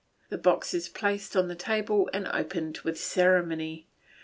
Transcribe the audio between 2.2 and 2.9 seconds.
opened